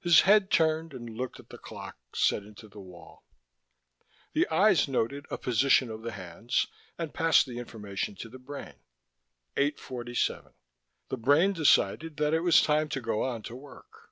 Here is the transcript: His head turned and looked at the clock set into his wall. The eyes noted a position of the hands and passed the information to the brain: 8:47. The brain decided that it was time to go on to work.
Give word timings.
His 0.00 0.20
head 0.20 0.50
turned 0.50 0.92
and 0.92 1.08
looked 1.16 1.40
at 1.40 1.48
the 1.48 1.56
clock 1.56 1.96
set 2.14 2.42
into 2.42 2.66
his 2.66 2.74
wall. 2.76 3.24
The 4.34 4.46
eyes 4.48 4.86
noted 4.86 5.24
a 5.30 5.38
position 5.38 5.88
of 5.90 6.02
the 6.02 6.12
hands 6.12 6.66
and 6.98 7.14
passed 7.14 7.46
the 7.46 7.58
information 7.58 8.16
to 8.16 8.28
the 8.28 8.38
brain: 8.38 8.74
8:47. 9.56 10.52
The 11.08 11.16
brain 11.16 11.54
decided 11.54 12.18
that 12.18 12.34
it 12.34 12.40
was 12.40 12.60
time 12.60 12.90
to 12.90 13.00
go 13.00 13.22
on 13.22 13.42
to 13.44 13.56
work. 13.56 14.10